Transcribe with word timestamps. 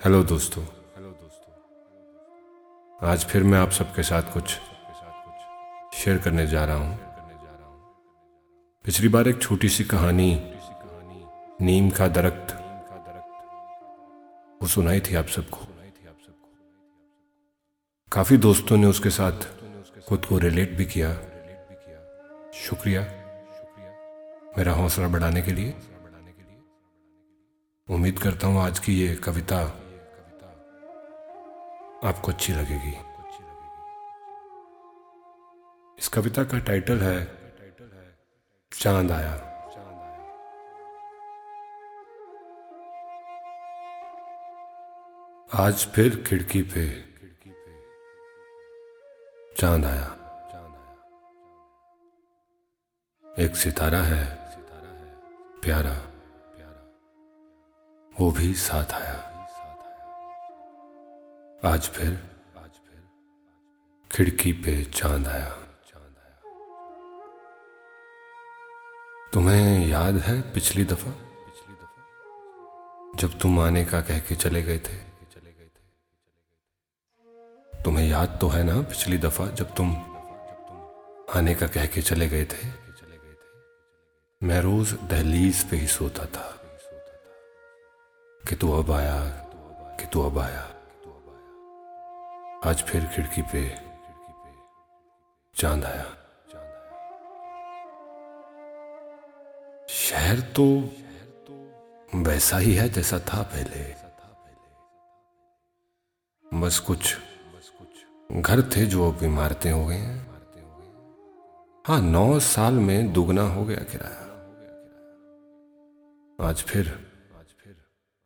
Hello 0.00 0.22
दोस्तों। 0.24 0.62
Hello 0.62 1.08
दोस्तों 1.10 3.08
आज 3.08 3.24
फिर 3.24 3.42
मैं 3.42 3.58
आप 3.58 3.70
सबके 3.70 4.02
साथ 4.02 4.22
कुछ 4.32 4.50
शेयर 5.94 6.18
करने 6.18 6.46
जा 6.46 6.64
रहा 6.64 6.76
हूँ। 6.76 6.98
पिछली 8.84 9.08
बार 9.08 9.28
एक 9.28 9.42
छोटी 9.42 9.68
सी 9.68 9.84
कहानी, 9.84 10.30
नीम 11.60 11.90
का 11.90 12.08
दरख्त, 12.08 12.54
वो 14.62 14.68
सुनाई 14.68 15.00
थी 15.00 15.14
आप 15.14 15.26
सबको। 15.26 15.66
काफ़ी 18.12 18.36
दोस्तों 18.36 18.76
ने 18.76 18.86
उसके 18.86 19.10
साथ 19.10 19.46
खुद 20.08 20.24
को 20.24 20.38
रिलेट 20.38 20.76
भी 20.76 20.84
किया। 20.86 21.12
शुक्रिया 22.54 23.02
मेरा 24.58 24.72
हौसला 24.72 25.08
बढ़ाने 25.08 25.42
के 25.42 25.52
लिए। 25.52 25.74
उम्मीद 27.88 28.18
करता 28.18 28.46
हूँ 28.46 28.60
आज 28.60 28.78
की 28.78 28.92
ये 28.94 29.14
कविता 29.16 29.60
आपको 32.04 32.32
अच्छी 32.32 32.52
लगेगी। 32.52 32.92
इस 35.98 36.08
कविता 36.08 36.44
का 36.44 36.58
टाइटल 36.58 36.98
है, 36.98 37.24
चाँद 38.72 39.10
आया। 39.10 39.32
आज 45.54 45.86
फिर 45.86 46.24
खिड़की 46.24 46.62
पे 46.62 47.04
चाँद 49.56 49.84
आया। 49.84 50.16
एक 53.38 53.56
सितारा 53.56 54.02
है, 54.02 54.24
प्यारा। 55.60 55.96
वो 58.20 58.30
भी 58.30 58.54
साथ 58.54 58.92
आया। 58.92 59.29
आज 61.64 61.88
फिर 61.88 62.08
आज 62.58 62.70
फिर 62.70 63.00
खिड़की 64.10 64.52
पे 64.52 64.84
चाँद 64.84 65.26
आया। 65.28 65.48
चाँद 65.86 66.14
आया 66.18 66.36
तुम्हें 69.32 69.86
याद 69.88 70.16
है 70.18 70.40
पिछली 70.52 70.84
दफ़ा? 70.84 71.10
पिछली 71.10 71.74
दफ़ा 71.74 73.18
जब 73.18 73.38
तुम 73.38 73.60
आने 73.60 73.84
का 73.84 74.00
कह 74.00 74.18
के 74.18 74.34
चले 74.34 74.62
गए 74.62 74.78
थे। 74.78 74.96
तुम्हें 77.84 78.08
याद 78.08 78.38
तो 78.40 78.48
है 78.48 78.62
ना 78.64 78.80
पिछली 78.80 79.18
दफ़ा 79.18 79.46
जब 79.50 79.74
तुम 79.74 79.92
आने 81.36 81.54
का 81.54 81.66
कह 81.66 81.86
के 81.86 82.02
चले 82.02 82.28
गए 82.28 82.44
थे? 82.44 82.66
मैं 84.42 84.60
रोज 84.62 84.92
दहलीज 85.10 85.70
पे 85.70 85.76
ही 85.76 85.86
सोता 85.86 86.26
था 86.26 86.50
कि 88.48 88.56
तू 88.56 88.72
अब 88.72 88.90
आया, 88.90 89.24
कि 90.00 90.06
तू 90.06 90.22
अब 90.22 90.38
आया। 90.38 90.68
आज 92.64 92.82
फिर 92.82 93.06
खिड़की 93.06 93.42
पे 93.42 93.78
चाँद 95.54 95.84
आया। 95.84 96.04
शहर 99.88 100.40
तो 100.40 100.64
वैसा 102.14 102.58
ही 102.58 102.74
है 102.74 102.88
जैसा 102.88 103.18
था 103.18 103.42
पहले। 103.42 103.94
बस 106.60 106.78
कुछ 106.78 107.16
घर 108.32 108.62
थे 108.62 108.86
जो 108.86 109.12
अब 109.12 109.22
इमारतें 109.22 109.72
हो 109.72 109.86
गए 109.86 109.96
हैं। 109.96 110.30
हाँ 111.86 112.00
नौ 112.00 112.38
साल 112.40 112.74
में 112.74 113.12
दुगना 113.12 113.42
हो 113.42 113.64
गया 113.64 113.84
किराया। 113.92 114.26
आज 116.48 116.62
फिर 116.62 117.08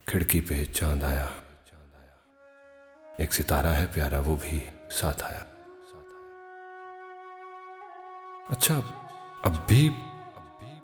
खिड़की 0.08 0.40
पे 0.40 0.64
चाँद 0.64 1.04
आया। 1.04 1.43
एक 3.20 3.32
सितारा 3.32 3.70
है 3.70 3.86
प्यारा, 3.86 4.20
वो 4.20 4.36
भी 4.36 4.70
साथ 4.90 5.22
आया। 5.22 5.46
अच्छा 8.50 8.76
अब 9.44 9.66
भी, 9.68 9.88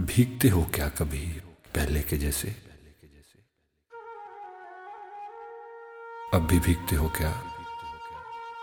भीगते 0.04 0.48
हो 0.48 0.62
क्या 0.74 0.88
कभी 0.88 1.26
पहले 1.74 2.02
के 2.02 2.16
जैसे? 2.16 2.48
अब 6.34 6.46
भी 6.50 6.60
भीगते 6.60 6.96
हो 6.96 7.08
क्या 7.08 7.42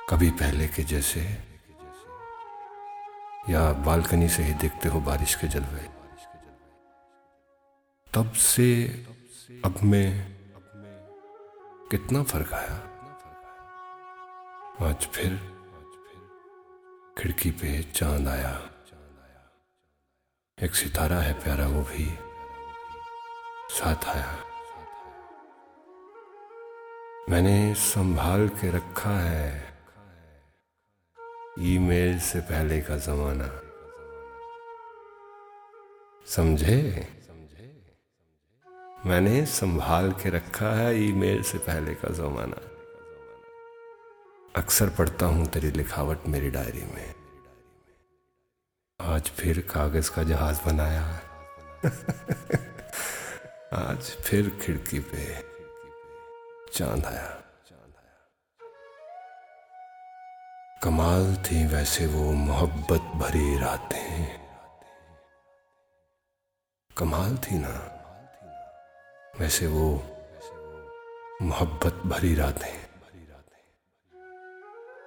कभी 0.10 0.32
पहले 0.32 0.68
के 0.68 0.84
जैसे? 0.84 1.22
या 3.50 3.74
बालकनी 3.74 4.30
से 4.30 4.44
ही 4.44 4.54
देखते 4.54 4.90
हो 4.90 5.00
बारिश 5.00 5.36
के 5.36 5.48
जलवे? 5.48 5.90
तब 8.14 8.32
से 8.32 8.88
अब 9.66 9.76
में 9.84 10.36
कितना 11.92 12.24
फ़र्क 12.24 12.54
आया? 12.54 12.87
आज 14.82 15.08
फिर 15.08 15.36
खिड़की 17.18 17.52
पे 17.52 17.84
चाँद 17.84 18.28
आया। 18.28 18.70
एक 20.64 20.76
सितारा 20.76 21.16
है 21.16 21.44
प्यारा, 21.44 21.68
वो 21.68 21.82
भी 21.82 22.06
साथ 23.70 24.06
आया। 24.06 24.44
मैंने 27.30 27.74
संभाल 27.74 28.48
के 28.48 28.72
रखा 28.72 29.20
है 29.20 29.78
ईमेल 31.60 32.20
से 32.20 32.40
पहले 32.40 32.82
का 32.82 32.98
जमाना। 32.98 33.62
समझे? 36.28 37.08
मैंने 39.06 39.46
संभाल 39.46 40.12
के 40.12 40.30
रखा 40.30 40.76
है 40.76 41.04
ईमेल 41.04 41.44
से 41.44 41.58
पहले 41.58 41.96
का 41.96 42.14
जमाना। 42.14 42.77
अक्सर 44.58 44.90
पढ़ता 44.90 45.26
हूँ 45.26 45.46
तेरी 45.46 45.72
लिखावट 45.72 46.28
मेरी 46.28 46.50
डायरी 46.50 46.82
में। 46.82 47.14
आज 49.02 49.30
फिर 49.30 49.60
कागज़ 49.60 50.12
का 50.12 50.24
जहाज़ 50.24 50.60
बनाया। 50.66 51.20
आज 53.74 53.98
फिर 53.98 54.50
खिड़की 54.50 55.00
पे 55.00 55.44
चाँद 56.74 57.06
आया। 57.06 57.44
कमाल 60.84 61.36
थी 61.36 61.68
वैसे 61.68 62.08
वो 62.08 62.32
मोहब्बत 62.32 63.02
भरी 63.02 63.60
रातें। 63.60 64.40
कमाल 66.98 67.38
थी 67.38 67.52
ना? 67.52 68.04
वैसे 69.40 69.68
वो 69.68 70.04
मोहब्बत 71.42 71.94
भरी 71.94 72.36
रातें। 72.36 72.87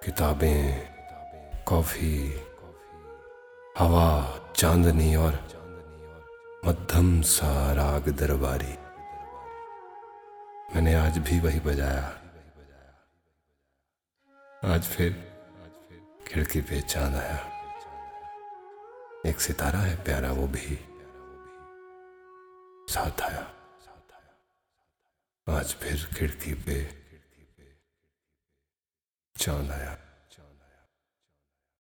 किताबें, 0.04 0.94
कॉफ़ी, 1.64 2.32
हवा, 3.78 4.38
चांदनी 4.56 5.16
और 5.16 5.32
मध्यम 6.66 7.22
सा 7.22 7.72
राग 7.72 8.08
दरबारी। 8.08 8.78
मैंने 10.74 10.94
आज 10.94 11.18
भी 11.18 11.40
वही 11.40 11.60
बजाया। 11.60 12.06
आज 14.64 14.82
फिर 14.82 15.12
खिड़की 16.28 16.60
पे 16.60 16.80
चाँद 16.80 17.14
आया। 17.14 17.38
एक 19.26 19.40
सितारा 19.40 19.78
है 19.78 20.04
प्यारा, 20.04 20.32
वो 20.32 20.46
भी 20.46 20.88
साथ 22.92 23.20
आया। 23.20 23.52
आज 25.48 25.74
फिर 25.74 26.08
खिड़की 26.18 26.54
पे 26.54 27.00
चाँद 29.40 29.70
आया 29.70 29.96